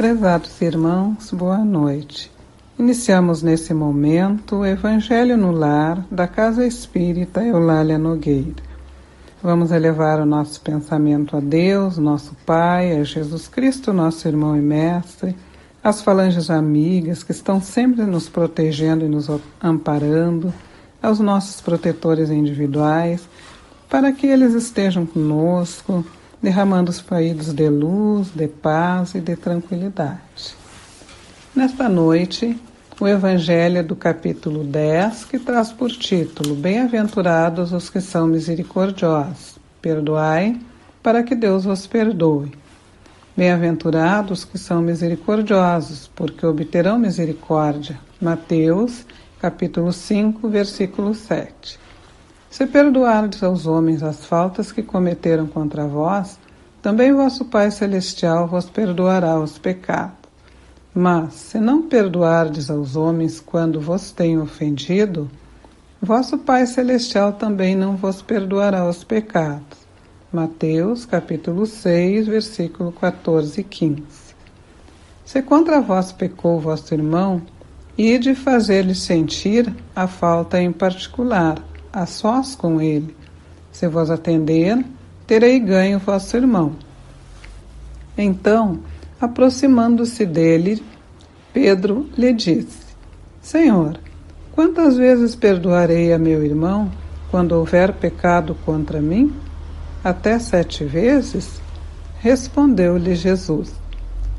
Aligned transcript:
Prezados 0.00 0.58
irmãos, 0.62 1.30
boa 1.30 1.58
noite. 1.58 2.32
Iniciamos 2.78 3.42
nesse 3.42 3.74
momento 3.74 4.56
o 4.56 4.64
Evangelho 4.64 5.36
no 5.36 5.52
Lar 5.52 6.06
da 6.10 6.26
Casa 6.26 6.66
Espírita 6.66 7.44
Eulália 7.44 7.98
Nogueira. 7.98 8.62
Vamos 9.42 9.70
elevar 9.70 10.18
o 10.18 10.24
nosso 10.24 10.58
pensamento 10.62 11.36
a 11.36 11.40
Deus, 11.40 11.98
nosso 11.98 12.34
Pai, 12.46 12.96
a 12.96 13.04
Jesus 13.04 13.46
Cristo, 13.46 13.92
nosso 13.92 14.26
irmão 14.26 14.56
e 14.56 14.62
mestre, 14.62 15.36
as 15.84 16.00
falanges 16.00 16.48
amigas 16.48 17.22
que 17.22 17.32
estão 17.32 17.60
sempre 17.60 18.06
nos 18.06 18.26
protegendo 18.26 19.04
e 19.04 19.08
nos 19.08 19.28
amparando, 19.62 20.50
aos 21.02 21.20
nossos 21.20 21.60
protetores 21.60 22.30
individuais, 22.30 23.28
para 23.86 24.12
que 24.12 24.26
eles 24.26 24.54
estejam 24.54 25.04
conosco 25.04 26.02
derramando 26.42 26.90
os 26.90 27.00
fluidos 27.00 27.52
de 27.52 27.68
luz, 27.68 28.28
de 28.34 28.48
paz 28.48 29.14
e 29.14 29.20
de 29.20 29.36
tranquilidade. 29.36 30.56
Nesta 31.54 31.88
noite, 31.88 32.58
o 33.00 33.08
Evangelho 33.08 33.82
do 33.82 33.96
capítulo 33.96 34.62
10, 34.64 35.24
que 35.24 35.38
traz 35.38 35.72
por 35.72 35.90
título 35.90 36.54
Bem-aventurados 36.54 37.72
os 37.72 37.90
que 37.90 38.00
são 38.00 38.26
misericordiosos. 38.26 39.58
Perdoai, 39.80 40.60
para 41.02 41.22
que 41.22 41.34
Deus 41.34 41.64
vos 41.64 41.86
perdoe. 41.86 42.52
Bem-aventurados 43.36 44.44
que 44.44 44.58
são 44.58 44.82
misericordiosos, 44.82 46.10
porque 46.14 46.44
obterão 46.44 46.98
misericórdia. 46.98 47.98
Mateus, 48.20 49.06
capítulo 49.40 49.92
5, 49.92 50.48
versículo 50.48 51.14
7. 51.14 51.78
Se 52.50 52.66
perdoardes 52.66 53.44
aos 53.44 53.64
homens 53.64 54.02
as 54.02 54.24
faltas 54.24 54.72
que 54.72 54.82
cometeram 54.82 55.46
contra 55.46 55.86
vós, 55.86 56.36
também 56.82 57.12
vosso 57.12 57.44
Pai 57.44 57.70
Celestial 57.70 58.48
vos 58.48 58.68
perdoará 58.68 59.38
os 59.38 59.56
pecados. 59.56 60.18
Mas, 60.92 61.34
se 61.34 61.60
não 61.60 61.82
perdoardes 61.82 62.68
aos 62.68 62.96
homens 62.96 63.38
quando 63.38 63.80
vos 63.80 64.10
têm 64.10 64.36
ofendido, 64.36 65.30
vosso 66.02 66.38
Pai 66.38 66.66
Celestial 66.66 67.34
também 67.34 67.76
não 67.76 67.96
vos 67.96 68.20
perdoará 68.20 68.84
os 68.88 69.04
pecados. 69.04 69.78
Mateus, 70.32 71.06
capítulo 71.06 71.66
6, 71.66 72.26
versículo 72.26 72.90
14 72.90 73.60
e 73.60 73.64
15. 73.64 74.02
Se 75.24 75.40
contra 75.40 75.80
vós 75.80 76.10
pecou 76.10 76.58
vosso 76.58 76.92
irmão, 76.92 77.40
ide 77.96 78.34
fazer-lhe 78.34 78.94
sentir 78.94 79.72
a 79.94 80.08
falta 80.08 80.60
em 80.60 80.72
particular, 80.72 81.62
a 81.92 82.06
sós 82.06 82.54
com 82.54 82.80
ele. 82.80 83.16
Se 83.72 83.86
vos 83.88 84.10
atender, 84.10 84.84
terei 85.26 85.58
ganho 85.58 85.98
vosso 85.98 86.36
irmão. 86.36 86.74
Então, 88.16 88.80
aproximando-se 89.20 90.26
dele, 90.26 90.82
Pedro 91.52 92.08
lhe 92.16 92.32
disse: 92.32 92.78
Senhor, 93.40 93.98
quantas 94.52 94.96
vezes 94.96 95.34
perdoarei 95.34 96.12
a 96.12 96.18
meu 96.18 96.44
irmão 96.44 96.90
quando 97.30 97.52
houver 97.52 97.92
pecado 97.92 98.56
contra 98.64 99.00
mim? 99.00 99.32
Até 100.02 100.38
sete 100.38 100.84
vezes? 100.84 101.60
Respondeu-lhe 102.20 103.14
Jesus: 103.14 103.72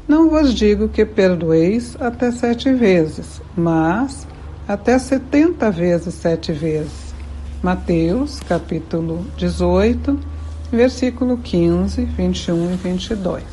Não 0.08 0.30
vos 0.30 0.54
digo 0.54 0.88
que 0.88 1.06
perdoeis 1.06 1.98
até 2.00 2.32
sete 2.32 2.72
vezes, 2.72 3.42
mas 3.56 4.28
até 4.68 5.00
setenta 5.00 5.72
vezes 5.72 6.14
sete 6.14 6.52
vezes. 6.52 7.11
Mateus, 7.64 8.40
capítulo 8.40 9.24
18, 9.38 10.18
versículo 10.72 11.38
15, 11.38 12.06
21 12.06 12.72
e 12.72 12.76
22. 12.76 13.44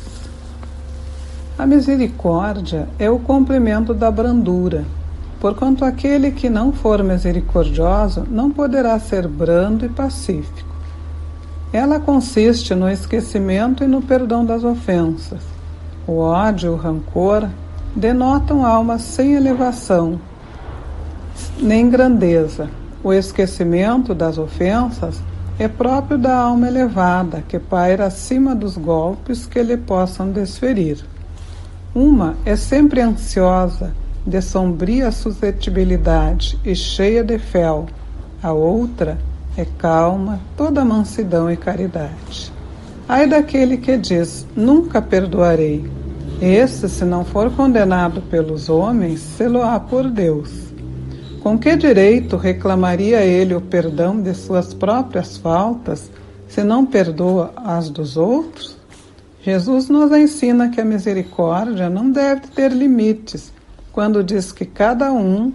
A 1.55 1.67
misericórdia 1.67 2.89
é 2.97 3.07
o 3.07 3.19
complemento 3.19 3.93
da 3.93 4.09
brandura, 4.09 4.83
porquanto 5.39 5.85
aquele 5.85 6.31
que 6.31 6.49
não 6.49 6.73
for 6.73 7.03
misericordioso 7.03 8.25
não 8.31 8.49
poderá 8.49 8.97
ser 8.99 9.27
brando 9.27 9.85
e 9.85 9.89
pacífico. 9.89 10.67
Ela 11.71 11.99
consiste 11.99 12.73
no 12.73 12.89
esquecimento 12.89 13.83
e 13.83 13.87
no 13.87 14.01
perdão 14.01 14.43
das 14.43 14.63
ofensas. 14.63 15.43
O 16.07 16.17
ódio 16.17 16.71
e 16.71 16.73
o 16.73 16.75
rancor 16.75 17.47
denotam 17.95 18.65
almas 18.65 19.03
sem 19.03 19.33
elevação, 19.33 20.19
nem 21.61 21.87
grandeza 21.91 22.78
o 23.03 23.13
esquecimento 23.13 24.13
das 24.13 24.37
ofensas 24.37 25.21
é 25.57 25.67
próprio 25.67 26.17
da 26.17 26.35
alma 26.35 26.67
elevada, 26.67 27.43
que 27.47 27.59
paira 27.59 28.05
acima 28.05 28.55
dos 28.55 28.77
golpes 28.77 29.45
que 29.45 29.61
lhe 29.61 29.77
possam 29.77 30.31
desferir. 30.31 31.03
Uma 31.93 32.35
é 32.45 32.55
sempre 32.55 33.01
ansiosa, 33.01 33.93
de 34.25 34.41
sombria 34.41 35.11
suscetibilidade 35.11 36.59
e 36.63 36.75
cheia 36.75 37.23
de 37.23 37.39
fel. 37.39 37.87
A 38.41 38.53
outra 38.53 39.17
é 39.57 39.65
calma, 39.77 40.39
toda 40.55 40.85
mansidão 40.85 41.51
e 41.51 41.57
caridade. 41.57 42.53
Ai 43.07 43.27
daquele 43.27 43.77
que 43.77 43.97
diz: 43.97 44.45
Nunca 44.55 45.01
perdoarei. 45.01 45.89
Esse, 46.41 46.87
se 46.87 47.03
não 47.03 47.25
for 47.25 47.51
condenado 47.51 48.21
pelos 48.21 48.69
homens, 48.69 49.19
se-lo-á 49.19 49.77
por 49.79 50.09
Deus. 50.09 50.69
Com 51.49 51.57
que 51.57 51.75
direito 51.75 52.37
reclamaria 52.37 53.21
ele 53.21 53.55
o 53.55 53.59
perdão 53.59 54.21
de 54.21 54.35
suas 54.35 54.71
próprias 54.71 55.35
faltas, 55.35 56.11
se 56.47 56.63
não 56.63 56.85
perdoa 56.85 57.51
as 57.55 57.89
dos 57.89 58.17
outros? 58.17 58.77
Jesus 59.41 59.89
nos 59.89 60.11
ensina 60.11 60.69
que 60.69 60.79
a 60.79 60.85
misericórdia 60.85 61.89
não 61.89 62.11
deve 62.11 62.41
ter 62.49 62.71
limites, 62.71 63.51
quando 63.91 64.23
diz 64.23 64.51
que 64.51 64.63
cada 64.63 65.11
um 65.11 65.51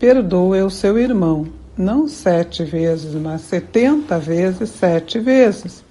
perdoe 0.00 0.62
o 0.62 0.68
seu 0.68 0.98
irmão, 0.98 1.46
não 1.78 2.08
sete 2.08 2.64
vezes, 2.64 3.14
mas 3.14 3.42
setenta 3.42 4.18
vezes 4.18 4.68
sete 4.70 5.20
vezes. 5.20 5.84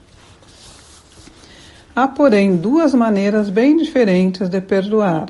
Há, 1.95 2.09
porém, 2.09 2.57
duas 2.57 2.93
maneiras 2.93 3.49
bem 3.49 3.77
diferentes 3.77 4.49
de 4.49 4.59
perdoar. 4.59 5.27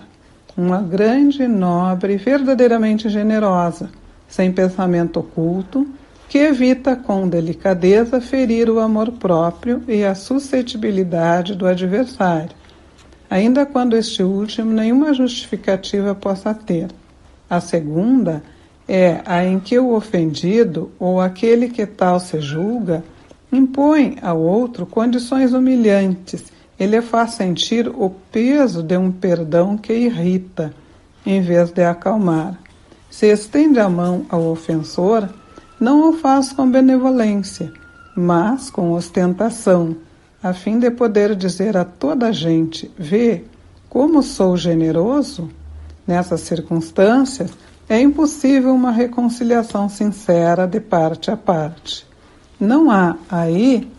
Uma 0.57 0.81
grande, 0.81 1.47
nobre 1.47 2.13
e 2.13 2.17
verdadeiramente 2.17 3.07
generosa 3.07 3.87
sem 4.27 4.51
pensamento 4.51 5.19
oculto, 5.19 5.87
que 6.27 6.37
evita 6.37 6.95
com 6.95 7.27
delicadeza 7.27 8.19
ferir 8.19 8.69
o 8.69 8.79
amor 8.79 9.11
próprio 9.11 9.83
e 9.87 10.03
a 10.03 10.15
suscetibilidade 10.15 11.55
do 11.55 11.67
adversário, 11.67 12.55
ainda 13.29 13.65
quando 13.65 13.95
este 13.95 14.23
último 14.23 14.71
nenhuma 14.71 15.13
justificativa 15.13 16.15
possa 16.15 16.53
ter. 16.53 16.87
A 17.49 17.61
segunda 17.61 18.43
é 18.87 19.21
a 19.25 19.43
em 19.43 19.59
que 19.59 19.77
o 19.79 19.93
ofendido 19.93 20.91
ou 20.99 21.21
aquele 21.21 21.69
que 21.69 21.85
tal 21.85 22.19
se 22.19 22.39
julga 22.39 23.03
impõe 23.51 24.17
ao 24.21 24.39
outro 24.39 24.85
condições 24.85 25.53
humilhantes 25.53 26.43
e 26.79 26.85
lhe 26.85 27.01
faz 27.01 27.31
sentir 27.31 27.87
o 27.87 28.09
peso 28.31 28.83
de 28.83 28.97
um 28.97 29.11
perdão 29.11 29.77
que 29.77 29.93
irrita, 29.93 30.73
em 31.25 31.41
vez 31.41 31.71
de 31.71 31.83
acalmar. 31.83 32.64
Se 33.15 33.27
estende 33.27 33.79
a 33.79 33.87
mão 33.87 34.25
ao 34.27 34.45
ofensor, 34.47 35.29
não 35.79 36.09
o 36.09 36.13
faz 36.17 36.51
com 36.51 36.69
benevolência, 36.69 37.71
mas 38.13 38.69
com 38.69 38.91
ostentação, 38.91 39.95
a 40.43 40.51
fim 40.51 40.77
de 40.77 40.91
poder 40.91 41.33
dizer 41.33 41.77
a 41.77 41.85
toda 41.85 42.27
a 42.27 42.31
gente: 42.33 42.91
Vê 42.99 43.45
como 43.87 44.21
sou 44.21 44.57
generoso? 44.57 45.49
Nessas 46.05 46.41
circunstâncias, 46.41 47.51
é 47.87 48.01
impossível 48.01 48.75
uma 48.75 48.91
reconciliação 48.91 49.87
sincera 49.87 50.67
de 50.67 50.81
parte 50.81 51.31
a 51.31 51.37
parte. 51.37 52.05
Não 52.59 52.91
há 52.91 53.15
aí 53.29 53.89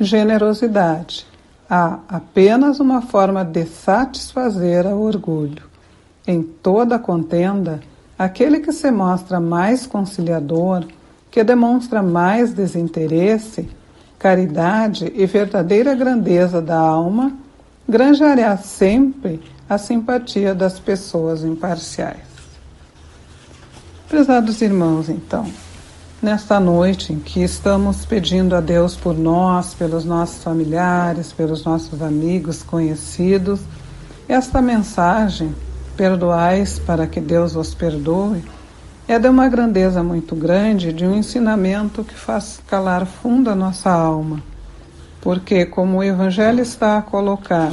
generosidade, 0.00 1.24
há 1.70 2.00
apenas 2.08 2.80
uma 2.80 3.02
forma 3.02 3.44
de 3.44 3.66
satisfazer 3.66 4.84
ao 4.84 5.00
orgulho. 5.00 5.62
Em 6.26 6.42
toda 6.42 6.98
contenda, 6.98 7.80
Aquele 8.18 8.60
que 8.60 8.72
se 8.72 8.90
mostra 8.90 9.40
mais 9.40 9.86
conciliador, 9.86 10.84
que 11.30 11.42
demonstra 11.42 12.02
mais 12.02 12.52
desinteresse, 12.52 13.68
caridade 14.18 15.12
e 15.14 15.26
verdadeira 15.26 15.94
grandeza 15.94 16.62
da 16.62 16.78
alma, 16.78 17.32
granjará 17.88 18.56
sempre 18.56 19.42
a 19.68 19.76
simpatia 19.78 20.54
das 20.54 20.78
pessoas 20.78 21.42
imparciais. 21.42 22.34
Prezados 24.08 24.62
irmãos, 24.62 25.08
então, 25.08 25.50
nesta 26.22 26.60
noite 26.60 27.12
em 27.12 27.18
que 27.18 27.42
estamos 27.42 28.06
pedindo 28.06 28.54
a 28.54 28.60
Deus 28.60 28.94
por 28.94 29.18
nós, 29.18 29.74
pelos 29.74 30.04
nossos 30.04 30.42
familiares, 30.42 31.32
pelos 31.32 31.64
nossos 31.64 32.00
amigos, 32.00 32.62
conhecidos, 32.62 33.60
esta 34.28 34.62
mensagem 34.62 35.54
perdoais 35.96 36.78
para 36.78 37.06
que 37.06 37.20
Deus 37.20 37.54
vos 37.54 37.74
perdoe, 37.74 38.44
é 39.06 39.18
de 39.18 39.28
uma 39.28 39.48
grandeza 39.48 40.02
muito 40.02 40.34
grande, 40.34 40.92
de 40.92 41.04
um 41.04 41.14
ensinamento 41.14 42.02
que 42.02 42.14
faz 42.14 42.60
calar 42.66 43.06
fundo 43.06 43.50
a 43.50 43.54
nossa 43.54 43.90
alma. 43.90 44.42
Porque, 45.20 45.66
como 45.66 45.98
o 45.98 46.02
Evangelho 46.02 46.60
está 46.60 46.98
a 46.98 47.02
colocar, 47.02 47.72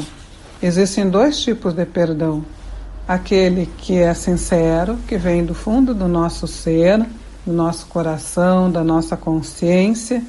existem 0.61 1.09
dois 1.09 1.41
tipos 1.41 1.73
de 1.73 1.85
perdão: 1.85 2.43
aquele 3.07 3.65
que 3.77 3.97
é 3.97 4.13
sincero, 4.13 4.97
que 5.07 5.17
vem 5.17 5.43
do 5.43 5.53
fundo 5.53 5.93
do 5.93 6.07
nosso 6.07 6.47
ser, 6.47 7.05
do 7.45 7.53
nosso 7.53 7.87
coração, 7.87 8.71
da 8.71 8.83
nossa 8.83 9.17
consciência, 9.17 10.23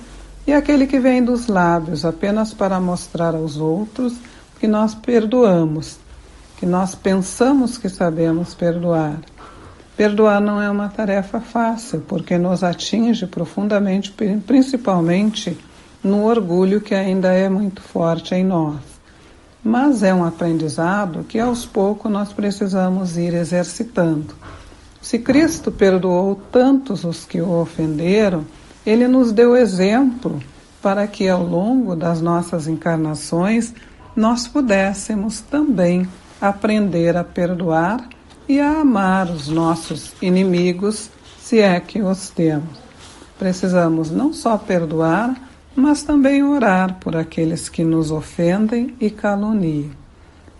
e 0.47 0.53
aquele 0.53 0.87
que 0.87 0.99
vem 0.99 1.23
dos 1.23 1.47
lábios 1.47 2.05
apenas 2.05 2.53
para 2.53 2.81
mostrar 2.81 3.35
aos 3.35 3.57
outros 3.57 4.15
que 4.59 4.67
nós 4.67 4.95
perdoamos, 4.95 5.99
que 6.63 6.67
nós 6.67 6.95
pensamos 6.95 7.77
que 7.77 7.89
sabemos 7.89 8.55
perdoar. 8.55 9.19
Perdoar 9.97 10.41
não 10.41 10.63
é 10.63 10.71
uma 10.71 10.89
tarefa 10.89 11.41
fácil, 11.41 12.05
porque 12.07 12.39
nos 12.39 12.63
atinge 12.63 13.27
profundamente, 13.27 14.15
principalmente 14.47 15.59
no 16.05 16.25
orgulho 16.25 16.81
que 16.81 16.95
ainda 16.95 17.33
é 17.33 17.49
muito 17.49 17.83
forte 17.83 18.37
em 18.37 18.45
nós. 18.45 18.77
Mas 19.65 20.05
é 20.05 20.15
um 20.15 20.25
aprendizado 20.25 21.25
que 21.25 21.41
aos 21.41 21.67
poucos 21.67 22.09
nós 22.09 22.33
precisamos 22.33 23.19
ir 23.19 23.35
exercitando. 23.35 24.33
Se 25.01 25.19
Cristo 25.19 25.73
perdoou 25.73 26.37
tantos 26.53 27.03
os 27.03 27.25
que 27.25 27.41
o 27.41 27.61
ofenderam, 27.61 28.45
ele 28.87 29.09
nos 29.09 29.33
deu 29.33 29.57
exemplo 29.57 30.41
para 30.81 31.09
que 31.09 31.29
ao 31.29 31.43
longo 31.43 31.97
das 31.97 32.21
nossas 32.21 32.69
encarnações 32.69 33.75
nós 34.15 34.47
pudéssemos 34.47 35.41
também 35.41 36.07
aprender 36.43 37.17
a 37.17 37.23
perdoar 37.23 38.09
e 38.49 38.59
a 38.59 38.81
amar 38.81 39.31
os 39.31 39.47
nossos 39.47 40.13
inimigos, 40.21 41.09
se 41.39 41.61
é 41.61 41.79
que 41.79 42.03
os 42.03 42.31
temos. 42.31 42.83
Precisamos 43.39 44.11
não 44.11 44.33
só 44.33 44.59
perdoar, 44.59 45.41
mas 45.75 46.03
também 46.03 46.43
orar 46.43 46.97
por 46.99 47.17
aqueles 47.17 47.69
que 47.69 47.85
nos 47.85 48.11
ofendem 48.11 48.95
e 49.01 49.09
caluniam. 49.09 49.91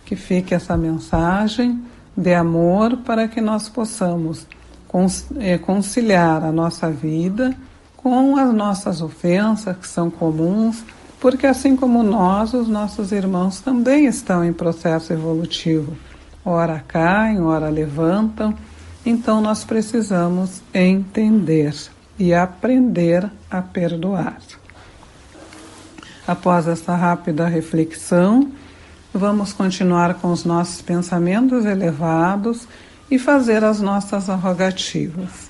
Que 0.05 0.15
fique 0.15 0.55
essa 0.55 0.77
mensagem 0.77 1.83
de 2.15 2.33
amor 2.33 2.97
para 2.97 3.27
que 3.27 3.41
nós 3.41 3.67
possamos 3.67 4.47
eh, 5.39 5.57
conciliar 5.57 6.43
a 6.43 6.51
nossa 6.51 6.89
vida 6.89 7.53
com 7.97 8.37
as 8.37 8.53
nossas 8.53 9.01
ofensas 9.01 9.75
que 9.77 9.87
são 9.87 10.09
comuns, 10.09 10.83
porque 11.23 11.47
assim 11.47 11.73
como 11.73 12.03
nós, 12.03 12.53
os 12.53 12.67
nossos 12.67 13.13
irmãos 13.13 13.61
também 13.61 14.07
estão 14.07 14.43
em 14.43 14.51
processo 14.51 15.13
evolutivo. 15.13 15.95
Ora 16.43 16.83
caem, 16.85 17.39
ora 17.39 17.69
levantam, 17.69 18.53
então 19.05 19.39
nós 19.39 19.63
precisamos 19.63 20.61
entender 20.73 21.73
e 22.19 22.33
aprender 22.33 23.31
a 23.49 23.61
perdoar. 23.61 24.37
Após 26.27 26.67
essa 26.67 26.93
rápida 26.93 27.47
reflexão, 27.47 28.51
vamos 29.13 29.53
continuar 29.53 30.15
com 30.15 30.29
os 30.29 30.43
nossos 30.43 30.81
pensamentos 30.81 31.63
elevados 31.63 32.67
e 33.09 33.17
fazer 33.17 33.63
as 33.63 33.79
nossas 33.79 34.27
rogativas. 34.27 35.49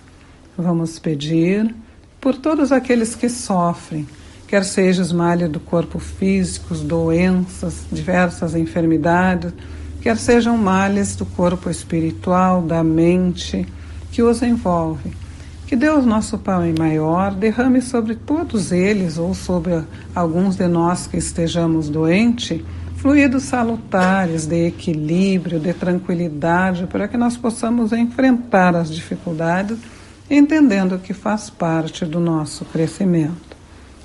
Vamos 0.55 0.99
pedir 0.99 1.73
por 2.21 2.35
todos 2.35 2.71
aqueles 2.71 3.15
que 3.15 3.27
sofrem, 3.27 4.07
quer 4.53 4.63
seja 4.63 5.01
os 5.01 5.11
males 5.11 5.49
do 5.49 5.59
corpo 5.59 5.97
físico, 5.97 6.75
doenças, 6.75 7.87
diversas 7.91 8.53
enfermidades, 8.53 9.51
quer 9.99 10.15
sejam 10.15 10.55
males 10.55 11.15
do 11.15 11.25
corpo 11.25 11.71
espiritual, 11.71 12.61
da 12.61 12.83
mente, 12.83 13.65
que 14.11 14.21
os 14.21 14.43
envolvem 14.43 15.11
que 15.65 15.75
Deus, 15.75 16.05
nosso 16.05 16.37
Pai 16.37 16.71
maior, 16.77 17.33
derrame 17.33 17.81
sobre 17.81 18.13
todos 18.13 18.71
eles 18.71 19.17
ou 19.17 19.33
sobre 19.33 19.81
alguns 20.13 20.55
de 20.55 20.67
nós 20.67 21.07
que 21.07 21.17
estejamos 21.17 21.89
doentes, 21.89 22.61
fluidos 22.97 23.41
salutares 23.41 24.45
de 24.45 24.67
equilíbrio, 24.67 25.59
de 25.59 25.73
tranquilidade, 25.73 26.85
para 26.85 27.07
que 27.07 27.17
nós 27.17 27.35
possamos 27.35 27.91
enfrentar 27.91 28.75
as 28.75 28.93
dificuldades, 28.93 29.79
entendendo 30.29 30.99
que 30.99 31.11
faz 31.11 31.49
parte 31.49 32.05
do 32.05 32.19
nosso 32.19 32.65
crescimento. 32.65 33.52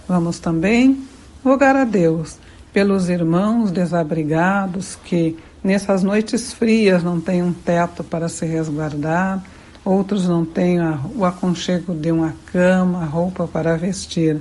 Vamos 0.08 0.38
também 0.38 1.05
rogar 1.44 1.76
a 1.76 1.84
Deus 1.84 2.38
pelos 2.72 3.08
irmãos 3.08 3.70
desabrigados 3.70 4.96
que 5.05 5.37
nessas 5.62 6.02
noites 6.02 6.52
frias 6.52 7.02
não 7.05 7.20
têm 7.20 7.43
um 7.43 7.52
teto 7.52 8.02
para 8.02 8.28
se 8.28 8.46
resguardar 8.46 9.43
outros 9.88 10.28
não 10.28 10.44
têm 10.44 10.78
o 11.14 11.25
aconchego 11.25 11.94
de 11.94 12.12
uma 12.12 12.34
cama, 12.52 13.05
roupa 13.05 13.49
para 13.49 13.76
vestir. 13.76 14.40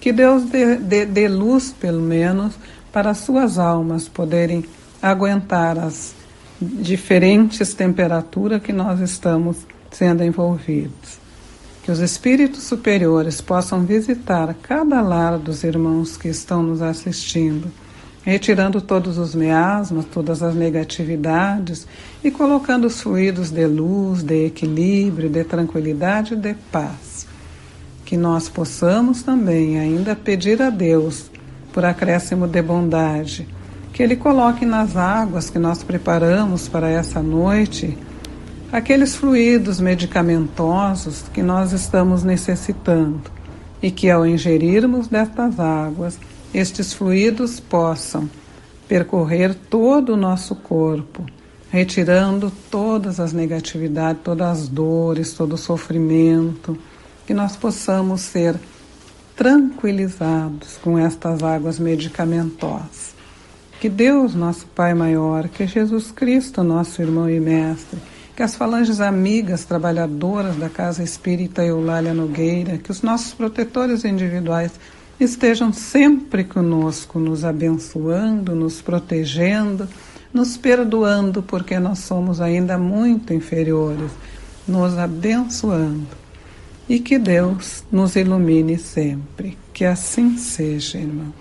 Que 0.00 0.12
Deus 0.12 0.44
dê, 0.44 0.76
dê, 0.76 1.04
dê 1.04 1.28
luz, 1.28 1.74
pelo 1.78 2.00
menos, 2.00 2.54
para 2.92 3.10
as 3.10 3.18
suas 3.18 3.58
almas 3.58 4.08
poderem 4.08 4.64
aguentar 5.02 5.78
as 5.78 6.14
diferentes 6.60 7.74
temperaturas 7.74 8.62
que 8.62 8.72
nós 8.72 9.00
estamos 9.00 9.56
sendo 9.90 10.22
envolvidos. 10.22 11.18
Que 11.86 11.92
os 11.92 12.00
espíritos 12.00 12.64
superiores 12.64 13.40
possam 13.40 13.86
visitar 13.86 14.52
cada 14.60 15.00
lar 15.00 15.38
dos 15.38 15.62
irmãos 15.62 16.16
que 16.16 16.26
estão 16.26 16.60
nos 16.60 16.82
assistindo 16.82 17.70
retirando 18.26 18.80
todos 18.80 19.18
os 19.18 19.36
miasmas, 19.36 20.04
todas 20.06 20.42
as 20.42 20.52
negatividades 20.52 21.86
e 22.24 22.30
colocando 22.32 22.88
os 22.88 23.00
fluidos 23.00 23.52
de 23.52 23.64
luz, 23.68 24.24
de 24.24 24.46
equilíbrio, 24.46 25.30
de 25.30 25.44
tranquilidade 25.44 26.34
e 26.34 26.36
de 26.36 26.54
paz. 26.72 27.24
Que 28.04 28.16
nós 28.16 28.48
possamos 28.48 29.22
também 29.22 29.78
ainda 29.78 30.16
pedir 30.16 30.60
a 30.60 30.70
Deus 30.70 31.30
por 31.72 31.84
acréscimo 31.84 32.48
de 32.48 32.60
bondade, 32.60 33.46
que 33.92 34.02
Ele 34.02 34.16
coloque 34.16 34.66
nas 34.66 34.96
águas 34.96 35.48
que 35.48 35.58
nós 35.60 35.84
preparamos 35.84 36.66
para 36.66 36.90
essa 36.90 37.22
noite 37.22 37.96
aqueles 38.72 39.14
fluidos 39.14 39.80
medicamentosos 39.80 41.24
que 41.32 41.42
nós 41.42 41.72
estamos 41.72 42.24
necessitando 42.24 43.30
e 43.82 43.90
que 43.90 44.10
ao 44.10 44.26
ingerirmos 44.26 45.08
destas 45.08 45.60
águas 45.60 46.18
estes 46.52 46.92
fluidos 46.92 47.60
possam 47.60 48.28
percorrer 48.88 49.54
todo 49.54 50.14
o 50.14 50.16
nosso 50.16 50.54
corpo, 50.54 51.24
retirando 51.70 52.52
todas 52.70 53.20
as 53.20 53.32
negatividades, 53.32 54.22
todas 54.22 54.60
as 54.60 54.68
dores, 54.68 55.32
todo 55.32 55.54
o 55.54 55.58
sofrimento, 55.58 56.78
que 57.26 57.34
nós 57.34 57.56
possamos 57.56 58.20
ser 58.20 58.56
tranquilizados 59.34 60.78
com 60.82 60.98
estas 60.98 61.42
águas 61.42 61.78
medicamentosas. 61.78 63.14
Que 63.80 63.88
Deus, 63.88 64.34
nosso 64.34 64.66
Pai 64.68 64.94
maior, 64.94 65.48
que 65.48 65.66
Jesus 65.66 66.10
Cristo, 66.10 66.62
nosso 66.62 67.02
irmão 67.02 67.28
e 67.28 67.38
mestre, 67.38 67.98
que 68.36 68.42
as 68.42 68.54
falanges 68.54 69.00
amigas 69.00 69.64
trabalhadoras 69.64 70.56
da 70.56 70.68
Casa 70.68 71.02
Espírita 71.02 71.64
Eulália 71.64 72.12
Nogueira, 72.12 72.76
que 72.76 72.90
os 72.90 73.00
nossos 73.00 73.32
protetores 73.32 74.04
individuais 74.04 74.72
estejam 75.18 75.72
sempre 75.72 76.44
conosco, 76.44 77.18
nos 77.18 77.46
abençoando, 77.46 78.54
nos 78.54 78.82
protegendo, 78.82 79.88
nos 80.34 80.58
perdoando, 80.58 81.42
porque 81.42 81.78
nós 81.78 82.00
somos 82.00 82.38
ainda 82.38 82.76
muito 82.76 83.32
inferiores, 83.32 84.10
nos 84.68 84.98
abençoando. 84.98 86.06
E 86.86 87.00
que 87.00 87.18
Deus 87.18 87.84
nos 87.90 88.16
ilumine 88.16 88.78
sempre. 88.78 89.56
Que 89.72 89.86
assim 89.86 90.36
seja, 90.36 90.98
irmão. 90.98 91.32